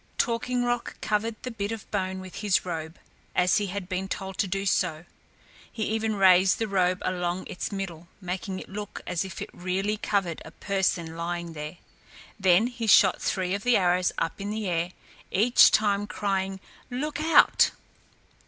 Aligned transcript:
Talking 0.17 0.63
Rock 0.63 0.99
covered 0.99 1.35
the 1.43 1.51
bit 1.51 1.71
of 1.71 1.91
bone 1.91 2.21
with 2.21 2.37
his 2.37 2.65
robe 2.65 2.97
as 3.35 3.57
he 3.57 3.67
had 3.67 3.87
been 3.87 4.07
told 4.07 4.39
to 4.39 4.47
do. 4.47 4.65
He 5.71 5.83
even 5.83 6.15
raised 6.15 6.57
the 6.57 6.67
robe 6.67 7.03
along 7.05 7.45
its 7.45 7.71
middle, 7.71 8.07
making 8.19 8.57
it 8.59 8.67
look 8.67 9.01
as 9.05 9.23
if 9.23 9.43
it 9.43 9.51
really 9.53 9.97
covered 9.97 10.41
a 10.43 10.49
person 10.49 11.15
lying 11.15 11.53
there. 11.53 11.77
Then 12.39 12.65
he 12.65 12.87
shot 12.87 13.21
three 13.21 13.53
of 13.53 13.61
the 13.63 13.77
arrows 13.77 14.11
up 14.17 14.41
in 14.41 14.49
the 14.49 14.67
air, 14.67 14.93
each 15.29 15.69
time 15.69 16.07
crying, 16.07 16.59
"Look 16.89 17.21
out." 17.23 17.69